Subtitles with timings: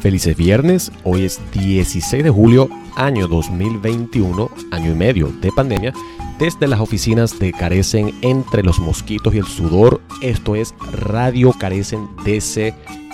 [0.00, 5.92] Felices viernes, hoy es 16 de julio, año 2021, año y medio de pandemia.
[6.38, 12.08] Desde las oficinas de Carecen entre los mosquitos y el sudor, esto es Radio Carecen
[12.24, 12.72] DC,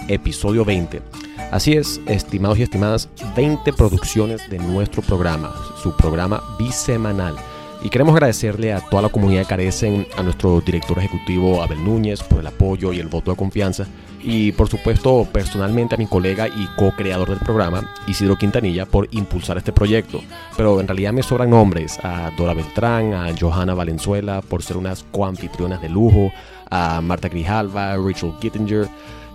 [0.09, 1.01] episodio 20.
[1.51, 7.37] Así es, estimados y estimadas, 20 producciones de nuestro programa, su programa bisemanal
[7.84, 12.23] y queremos agradecerle a toda la comunidad de Carecen, a nuestro director ejecutivo Abel Núñez
[12.23, 13.87] por el apoyo y el voto de confianza.
[14.27, 19.59] Y por supuesto, personalmente a mi colega y co-creador del programa, Isidro Quintanilla, por impulsar
[19.59, 20.23] este proyecto.
[20.56, 25.05] Pero en realidad me sobran nombres, a Dora Beltrán, a Johanna Valenzuela, por ser unas
[25.12, 26.33] coanfitrionas de lujo,
[26.70, 28.88] a Marta Grijalva, Rachel Gittinger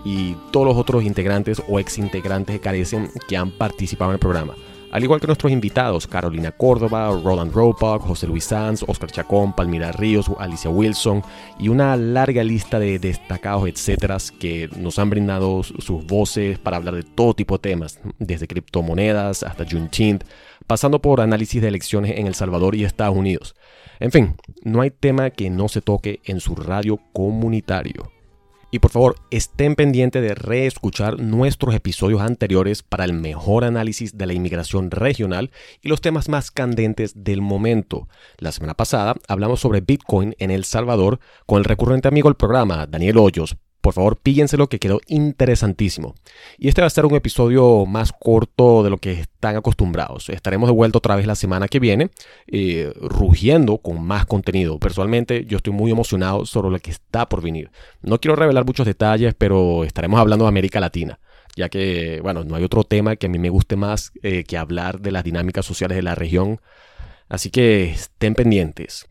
[0.04, 4.20] y todos los otros integrantes o ex integrantes de Carecen que han participado en el
[4.20, 4.56] programa.
[4.92, 9.92] Al igual que nuestros invitados, Carolina Córdoba, Roland Ropak, José Luis Sanz, Oscar Chacón, Palmira
[9.92, 11.22] Ríos, Alicia Wilson
[11.60, 16.96] y una larga lista de destacados etcétera que nos han brindado sus voces para hablar
[16.96, 20.24] de todo tipo de temas, desde criptomonedas hasta Juneteenth,
[20.66, 23.56] pasando por análisis de elecciones en El Salvador y Estados Unidos.
[24.00, 28.12] En fin, no hay tema que no se toque en su radio comunitario.
[28.72, 34.28] Y por favor, estén pendientes de reescuchar nuestros episodios anteriores para el mejor análisis de
[34.28, 38.08] la inmigración regional y los temas más candentes del momento.
[38.38, 42.86] La semana pasada hablamos sobre Bitcoin en El Salvador con el recurrente amigo del programa,
[42.86, 46.16] Daniel Hoyos, por favor, píllenselo que quedó interesantísimo.
[46.58, 50.30] Y este va a ser un episodio más corto de lo que están acostumbrados.
[50.30, 52.10] Estaremos de vuelta otra vez la semana que viene,
[52.48, 54.80] eh, rugiendo con más contenido.
[54.80, 57.72] Personalmente, yo estoy muy emocionado sobre lo que está por venir.
[58.02, 61.20] No quiero revelar muchos detalles, pero estaremos hablando de América Latina
[61.56, 64.58] ya que, bueno, no hay otro tema que a mí me guste más eh, que
[64.58, 66.62] hablar de las dinámicas sociales de la región.
[67.28, 69.09] Así que estén pendientes.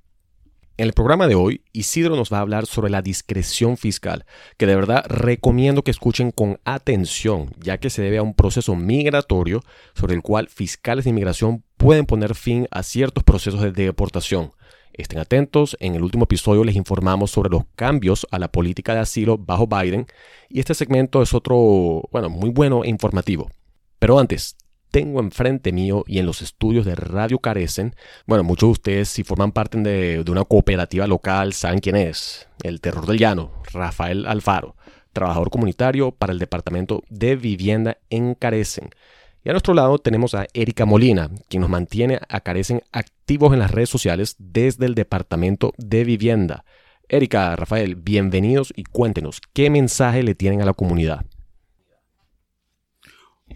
[0.79, 4.25] En el programa de hoy, Isidro nos va a hablar sobre la discreción fiscal,
[4.57, 8.77] que de verdad recomiendo que escuchen con atención, ya que se debe a un proceso
[8.77, 9.61] migratorio
[9.95, 14.53] sobre el cual fiscales de inmigración pueden poner fin a ciertos procesos de deportación.
[14.93, 19.01] Estén atentos, en el último episodio les informamos sobre los cambios a la política de
[19.01, 20.07] asilo bajo Biden
[20.49, 23.51] y este segmento es otro, bueno, muy bueno e informativo.
[23.99, 24.55] Pero antes,
[24.91, 27.95] tengo enfrente mío y en los estudios de Radio Carecen,
[28.27, 32.81] bueno, muchos de ustedes si forman parte de, una cooperativa local saben quién es, el
[32.81, 34.77] terror del llano, Rafael Alfaro,
[35.13, 38.91] trabajador comunitario para el Departamento de Vivienda en Carecen.
[39.45, 43.61] Y a nuestro lado tenemos a Erika Molina, quien nos mantiene a Carecen activos en
[43.61, 46.65] las redes sociales desde el Departamento de Vivienda.
[47.09, 51.25] Erika, Rafael, bienvenidos y cuéntenos qué mensaje le tienen a la comunidad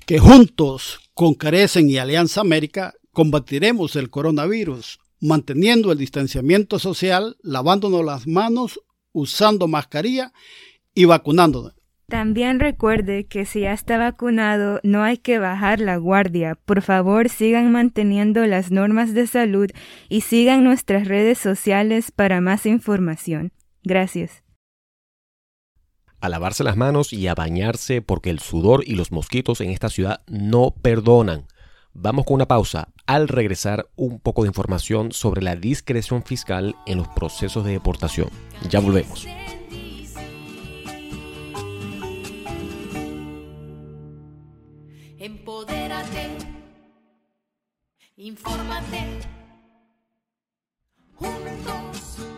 [0.06, 8.04] que juntos con Carecen y Alianza América combatiremos el coronavirus, manteniendo el distanciamiento social, lavándonos
[8.04, 8.80] las manos,
[9.12, 10.32] usando mascarilla
[10.94, 11.74] y vacunándonos.
[12.08, 16.58] También recuerde que si ya está vacunado no hay que bajar la guardia.
[16.66, 19.70] Por favor sigan manteniendo las normas de salud
[20.10, 23.52] y sigan nuestras redes sociales para más información.
[23.82, 24.42] Gracias
[26.22, 29.90] a lavarse las manos y a bañarse porque el sudor y los mosquitos en esta
[29.90, 31.48] ciudad no perdonan.
[31.94, 32.88] Vamos con una pausa.
[33.06, 38.30] Al regresar, un poco de información sobre la discreción fiscal en los procesos de deportación.
[38.70, 39.26] Ya volvemos.
[45.18, 46.38] Empodérate.
[48.16, 49.20] Infórmate.
[51.14, 52.31] Juntos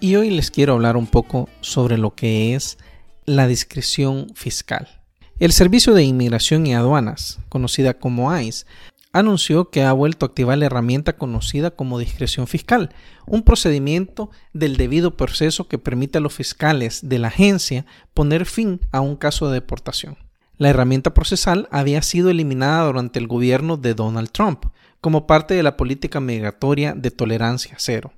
[0.00, 2.78] Y hoy les quiero hablar un poco sobre lo que es
[3.24, 5.02] la discreción fiscal.
[5.40, 8.64] El Servicio de Inmigración y Aduanas, conocida como ICE,
[9.12, 12.90] anunció que ha vuelto a activar la herramienta conocida como discreción fiscal,
[13.26, 17.84] un procedimiento del debido proceso que permite a los fiscales de la agencia
[18.14, 20.16] poner fin a un caso de deportación.
[20.58, 24.66] La herramienta procesal había sido eliminada durante el gobierno de Donald Trump
[25.00, 28.12] como parte de la política migratoria de tolerancia cero.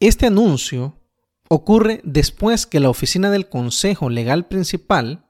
[0.00, 1.01] Este anuncio
[1.54, 5.26] ocurre después que la Oficina del Consejo Legal Principal,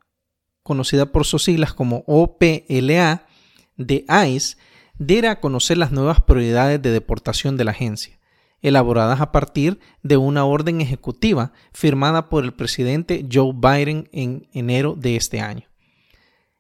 [0.62, 3.26] conocida por sus siglas como OPLA,
[3.76, 4.56] de ICE,
[4.98, 8.20] diera a conocer las nuevas prioridades de deportación de la agencia,
[8.60, 14.94] elaboradas a partir de una orden ejecutiva firmada por el presidente Joe Biden en enero
[14.96, 15.66] de este año.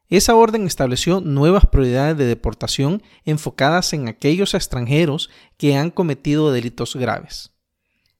[0.08, 6.96] Esa orden estableció nuevas prioridades de deportación enfocadas en aquellos extranjeros que han cometido delitos
[6.96, 7.51] graves.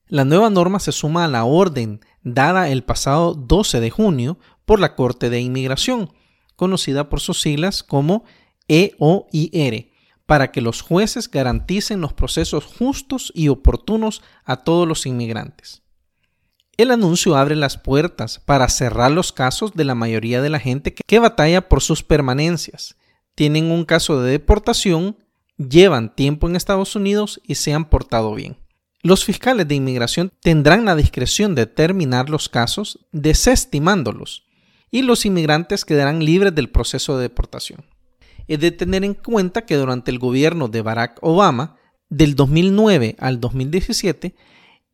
[0.07, 4.79] La nueva norma se suma a la orden dada el pasado 12 de junio por
[4.79, 6.11] la Corte de Inmigración,
[6.55, 8.23] conocida por sus siglas como
[8.67, 9.91] EOIR,
[10.25, 15.81] para que los jueces garanticen los procesos justos y oportunos a todos los inmigrantes.
[16.75, 20.93] El anuncio abre las puertas para cerrar los casos de la mayoría de la gente
[20.93, 22.95] que batalla por sus permanencias.
[23.35, 25.17] Tienen un caso de deportación,
[25.57, 28.62] llevan tiempo en Estados Unidos y se han portado bien.
[29.05, 34.45] Los fiscales de inmigración tendrán la discreción de terminar los casos desestimándolos
[34.91, 37.83] y los inmigrantes quedarán libres del proceso de deportación.
[38.47, 41.75] Es de tener en cuenta que durante el gobierno de Barack Obama,
[42.07, 44.35] del 2009 al 2017,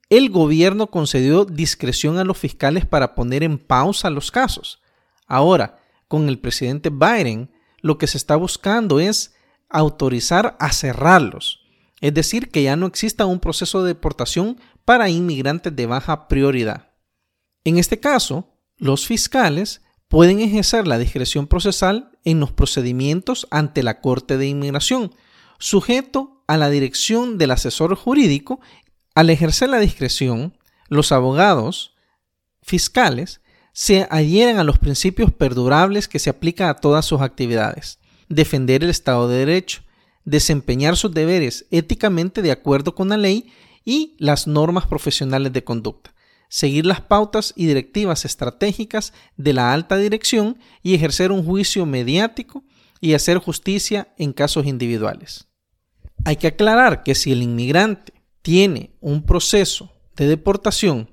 [0.09, 4.81] el gobierno concedió discreción a los fiscales para poner en pausa los casos.
[5.27, 7.51] Ahora, con el presidente Biden,
[7.81, 9.35] lo que se está buscando es
[9.69, 11.68] autorizar a cerrarlos,
[12.01, 16.91] es decir, que ya no exista un proceso de deportación para inmigrantes de baja prioridad.
[17.63, 18.47] En este caso,
[18.77, 25.13] los fiscales pueden ejercer la discreción procesal en los procedimientos ante la Corte de Inmigración,
[25.59, 28.59] sujeto a la dirección del asesor jurídico.
[29.13, 30.57] Al ejercer la discreción,
[30.87, 31.95] los abogados
[32.61, 33.41] fiscales
[33.71, 37.99] se adhieren a los principios perdurables que se aplican a todas sus actividades.
[38.29, 39.83] Defender el Estado de Derecho,
[40.29, 43.51] desempeñar sus deberes éticamente de acuerdo con la ley
[43.85, 46.13] y las normas profesionales de conducta
[46.49, 52.63] seguir las pautas y directivas estratégicas de la alta dirección y ejercer un juicio mediático
[52.99, 55.47] y hacer justicia en casos individuales.
[56.25, 61.09] Hay que aclarar que si el inmigrante tiene un proceso de deportación,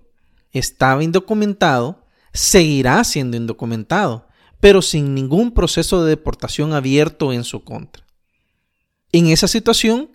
[0.51, 4.27] estaba indocumentado, seguirá siendo indocumentado,
[4.59, 8.06] pero sin ningún proceso de deportación abierto en su contra.
[9.13, 10.11] En esa situación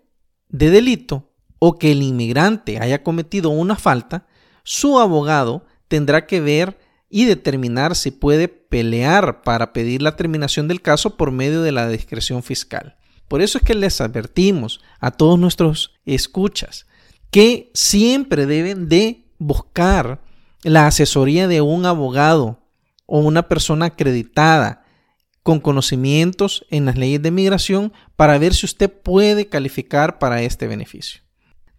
[0.49, 4.27] de delito o que el inmigrante haya cometido una falta,
[4.63, 6.77] su abogado tendrá que ver
[7.09, 11.87] y determinar si puede pelear para pedir la terminación del caso por medio de la
[11.89, 12.97] discreción fiscal.
[13.27, 16.85] Por eso es que les advertimos a todos nuestros escuchas
[17.31, 20.21] que siempre deben de buscar
[20.63, 22.59] la asesoría de un abogado
[23.05, 24.80] o una persona acreditada
[25.43, 30.67] con conocimientos en las leyes de migración para ver si usted puede calificar para este
[30.67, 31.21] beneficio.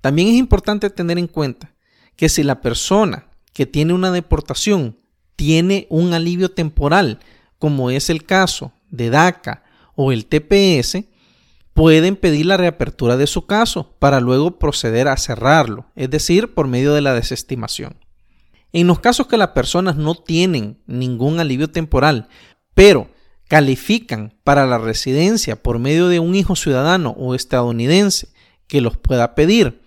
[0.00, 1.74] También es importante tener en cuenta
[2.16, 4.98] que si la persona que tiene una deportación
[5.36, 7.20] tiene un alivio temporal,
[7.58, 9.62] como es el caso de DACA
[9.94, 11.04] o el TPS,
[11.74, 16.66] pueden pedir la reapertura de su caso para luego proceder a cerrarlo, es decir, por
[16.66, 17.96] medio de la desestimación.
[18.72, 22.28] En los casos que las personas no tienen ningún alivio temporal,
[22.74, 23.08] pero
[23.52, 28.28] califican para la residencia por medio de un hijo ciudadano o estadounidense
[28.66, 29.82] que los pueda pedir,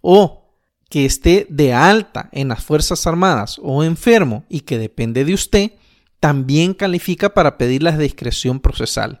[0.00, 0.54] o
[0.88, 5.72] que esté de alta en las Fuerzas Armadas o enfermo y que depende de usted,
[6.20, 9.20] también califica para pedir la discreción procesal,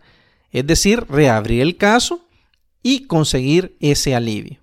[0.52, 2.28] es decir, reabrir el caso
[2.84, 4.60] y conseguir ese alivio.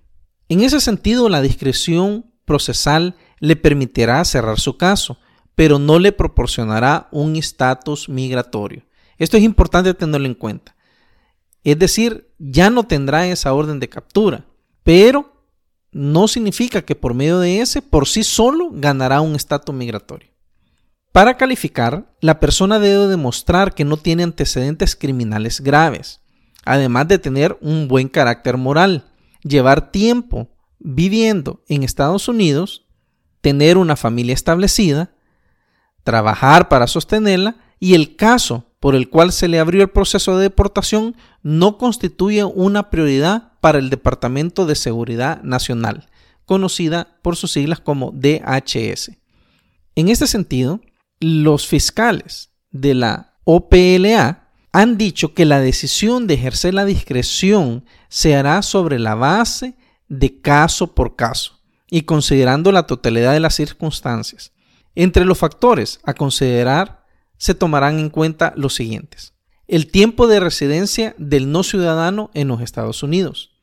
[0.48, 5.18] En ese sentido, la discreción procesal le permitirá cerrar su caso,
[5.54, 8.87] pero no le proporcionará un estatus migratorio.
[9.18, 10.76] Esto es importante tenerlo en cuenta.
[11.64, 14.46] Es decir, ya no tendrá esa orden de captura,
[14.84, 15.38] pero
[15.90, 20.30] no significa que por medio de ese por sí solo ganará un estatus migratorio.
[21.12, 26.20] Para calificar, la persona debe demostrar que no tiene antecedentes criminales graves,
[26.64, 29.10] además de tener un buen carácter moral,
[29.42, 30.48] llevar tiempo
[30.78, 32.86] viviendo en Estados Unidos,
[33.40, 35.10] tener una familia establecida,
[36.04, 40.44] trabajar para sostenerla y el caso por el cual se le abrió el proceso de
[40.44, 46.08] deportación no constituye una prioridad para el Departamento de Seguridad Nacional,
[46.44, 49.12] conocida por sus siglas como DHS.
[49.96, 50.80] En este sentido,
[51.20, 58.36] los fiscales de la OPLA han dicho que la decisión de ejercer la discreción se
[58.36, 59.74] hará sobre la base
[60.08, 61.58] de caso por caso
[61.90, 64.52] y considerando la totalidad de las circunstancias.
[64.94, 66.97] Entre los factores a considerar
[67.38, 69.32] se tomarán en cuenta los siguientes.
[69.66, 73.54] El tiempo de residencia del no ciudadano en los Estados Unidos.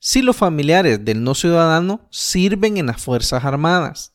[0.00, 4.12] Si los familiares del no ciudadano sirven en las Fuerzas Armadas.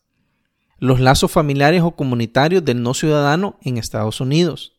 [0.77, 4.73] Los lazos familiares o comunitarios del no ciudadano en Estados Unidos.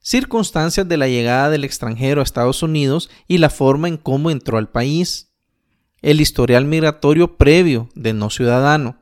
[0.00, 4.58] Circunstancias de la llegada del extranjero a Estados Unidos y la forma en cómo entró
[4.58, 5.32] al país.
[6.02, 8.99] El historial migratorio previo del no ciudadano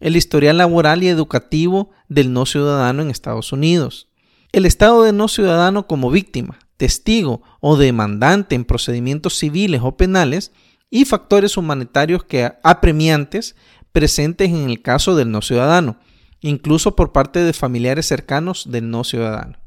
[0.00, 4.08] el historial laboral y educativo del no ciudadano en Estados Unidos,
[4.52, 10.52] el estado de no ciudadano como víctima, testigo o demandante en procedimientos civiles o penales
[10.90, 13.56] y factores humanitarios que apremiantes
[13.92, 15.98] presentes en el caso del no ciudadano,
[16.40, 19.58] incluso por parte de familiares cercanos del no ciudadano.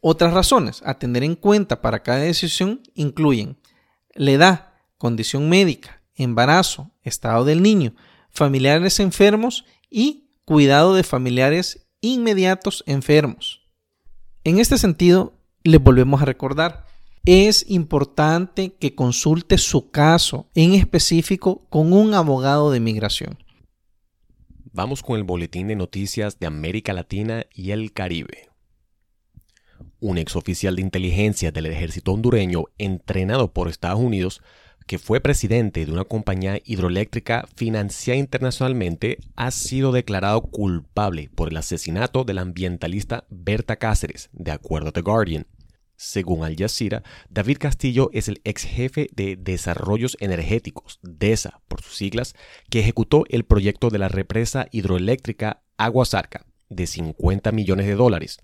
[0.00, 3.58] Otras razones a tener en cuenta para cada decisión incluyen
[4.14, 7.94] la edad, condición médica, embarazo, estado del niño,
[8.34, 13.62] familiares enfermos y cuidado de familiares inmediatos enfermos.
[14.42, 16.84] En este sentido, le volvemos a recordar,
[17.24, 23.38] es importante que consulte su caso en específico con un abogado de migración.
[24.72, 28.50] Vamos con el boletín de noticias de América Latina y el Caribe.
[30.00, 34.42] Un exoficial de inteligencia del ejército hondureño entrenado por Estados Unidos
[34.86, 41.56] que fue presidente de una compañía hidroeléctrica financiada internacionalmente, ha sido declarado culpable por el
[41.56, 45.46] asesinato de la ambientalista Berta Cáceres, de acuerdo a The Guardian.
[45.96, 51.96] Según Al Jazeera, David Castillo es el ex jefe de Desarrollos Energéticos, DESA por sus
[51.96, 52.34] siglas,
[52.68, 58.38] que ejecutó el proyecto de la represa hidroeléctrica Aguasarca, de 50 millones de dólares,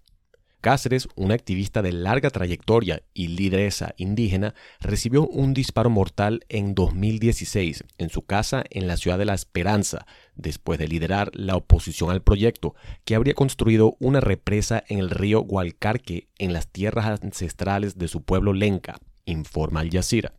[0.61, 7.85] Cáceres, una activista de larga trayectoria y lideresa indígena, recibió un disparo mortal en 2016
[7.99, 12.23] en su casa en la ciudad de La Esperanza, después de liderar la oposición al
[12.23, 12.75] proyecto,
[13.05, 18.23] que habría construido una represa en el río Gualcarque en las tierras ancestrales de su
[18.23, 20.35] pueblo Lenca, informa Al Jazeera.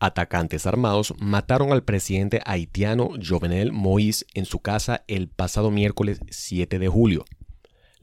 [0.00, 6.78] Atacantes armados mataron al presidente haitiano Jovenel Moïse en su casa el pasado miércoles 7
[6.78, 7.24] de julio.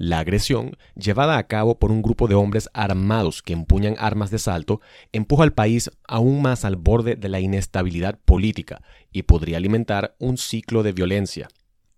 [0.04, 4.40] La agresión, llevada a cabo por un grupo de hombres armados que empuñan armas de
[4.40, 4.82] salto,
[5.12, 8.82] empuja al país aún más al borde de la inestabilidad política
[9.12, 11.50] y podría alimentar un ciclo de violencia.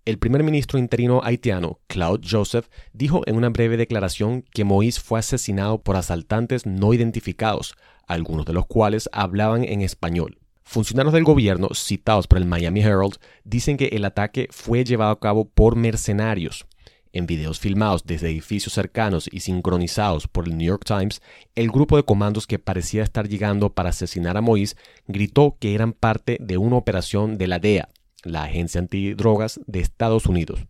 [0.03, 5.19] El primer ministro interino haitiano, Claude Joseph, dijo en una breve declaración que Moïse fue
[5.19, 7.73] asesinado por asaltantes no identificados,
[8.05, 10.39] algunos de los cuales hablaban en español.
[10.63, 15.19] Funcionarios del gobierno citados por el Miami Herald dicen que el ataque fue llevado a
[15.21, 16.65] cabo por mercenarios,
[17.13, 21.21] en videos filmados desde edificios cercanos y sincronizados por el New York Times,
[21.55, 24.75] el grupo de comandos que parecía estar llegando para asesinar a Moïse
[25.07, 27.89] gritó que eran parte de una operación de la DEA,
[28.23, 30.65] la agencia antidrogas de Estados Unidos.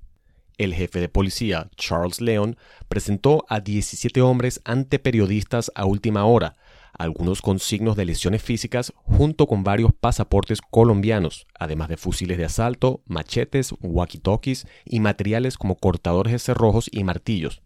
[0.57, 2.57] El jefe de policía, Charles Leon,
[2.87, 6.55] presentó a 17 hombres ante periodistas a última hora,
[6.97, 12.45] algunos con signos de lesiones físicas, junto con varios pasaportes colombianos, además de fusiles de
[12.45, 17.61] asalto, machetes, walkie-talkies y materiales como cortadores de cerrojos y martillos.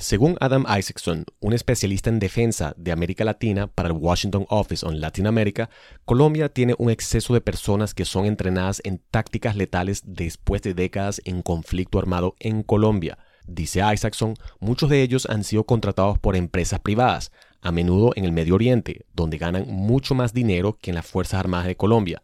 [0.00, 5.00] Según Adam Isaacson, un especialista en defensa de América Latina para el Washington Office on
[5.00, 5.70] Latin America,
[6.04, 11.20] Colombia tiene un exceso de personas que son entrenadas en tácticas letales después de décadas
[11.24, 13.18] en conflicto armado en Colombia.
[13.48, 18.32] Dice Isaacson, muchos de ellos han sido contratados por empresas privadas, a menudo en el
[18.32, 22.22] Medio Oriente, donde ganan mucho más dinero que en las Fuerzas Armadas de Colombia.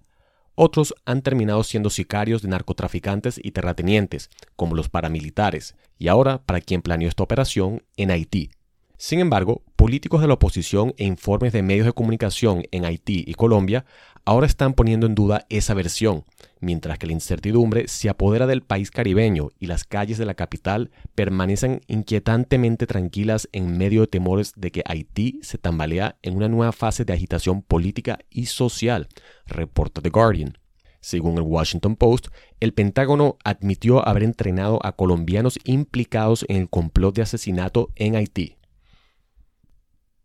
[0.54, 6.60] Otros han terminado siendo sicarios de narcotraficantes y terratenientes, como los paramilitares, y ahora para
[6.60, 8.50] quien planeó esta operación en Haití.
[8.96, 13.34] Sin embargo, políticos de la oposición e informes de medios de comunicación en Haití y
[13.34, 13.84] Colombia
[14.24, 16.24] ahora están poniendo en duda esa versión,
[16.60, 20.90] mientras que la incertidumbre se apodera del país caribeño y las calles de la capital
[21.14, 26.72] permanecen inquietantemente tranquilas en medio de temores de que Haití se tambalea en una nueva
[26.72, 29.08] fase de agitación política y social,
[29.46, 30.58] reporta The Guardian.
[31.00, 32.28] Según el Washington Post,
[32.60, 38.56] el Pentágono admitió haber entrenado a colombianos implicados en el complot de asesinato en Haití.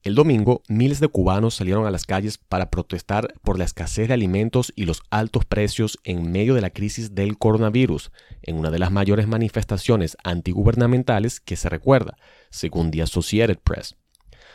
[0.02, 4.14] El domingo, miles de cubanos salieron a las calles para protestar por la escasez de
[4.14, 8.10] alimentos y los altos precios en medio de la crisis del coronavirus,
[8.42, 12.16] en una de las mayores manifestaciones antigubernamentales que se recuerda,
[12.50, 13.98] según The Associated Press.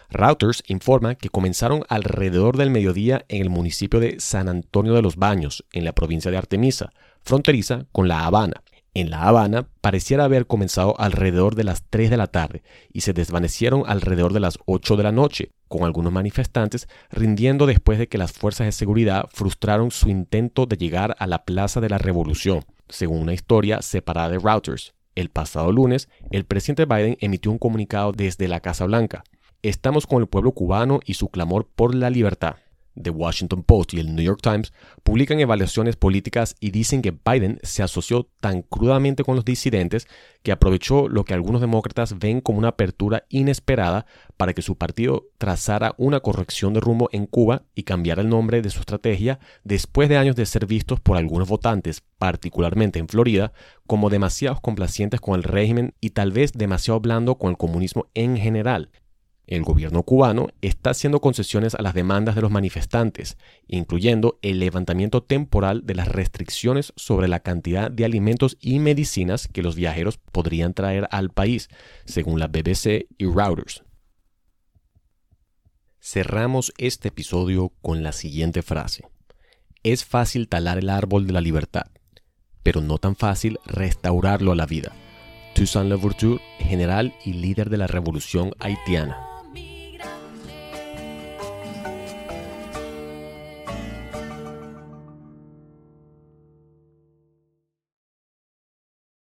[0.08, 5.16] Reuters informa que comenzaron alrededor del mediodía en el municipio de San Antonio de los
[5.16, 8.62] Baños, en la provincia de Artemisa, fronteriza con La Habana,
[8.94, 13.12] en La Habana pareciera haber comenzado alrededor de las 3 de la tarde y se
[13.12, 18.18] desvanecieron alrededor de las 8 de la noche, con algunos manifestantes rindiendo después de que
[18.18, 22.64] las fuerzas de seguridad frustraron su intento de llegar a la Plaza de la Revolución,
[22.88, 24.94] según una historia separada de Reuters.
[25.16, 29.24] El pasado lunes, el presidente Biden emitió un comunicado desde la Casa Blanca.
[29.62, 32.56] Estamos con el pueblo cubano y su clamor por la libertad.
[33.00, 34.72] The Washington Post y el New York Times
[35.02, 40.06] publican evaluaciones políticas y dicen que Biden se asoció tan crudamente con los disidentes
[40.42, 45.26] que aprovechó lo que algunos demócratas ven como una apertura inesperada para que su partido
[45.38, 50.08] trazara una corrección de rumbo en Cuba y cambiara el nombre de su estrategia después
[50.08, 53.52] de años de ser vistos por algunos votantes, particularmente en Florida,
[53.86, 58.36] como demasiados complacientes con el régimen y tal vez demasiado blando con el comunismo en
[58.36, 58.90] general.
[59.46, 63.36] El gobierno cubano está haciendo concesiones a las demandas de los manifestantes,
[63.66, 69.62] incluyendo el levantamiento temporal de las restricciones sobre la cantidad de alimentos y medicinas que
[69.62, 71.68] los viajeros podrían traer al país,
[72.06, 73.84] según la BBC y Reuters.
[76.00, 79.04] Cerramos este episodio con la siguiente frase.
[79.82, 81.90] Es fácil talar el árbol de la libertad,
[82.62, 84.92] pero no tan fácil restaurarlo a la vida.
[85.54, 89.33] Toussaint Louverture, general y líder de la revolución haitiana.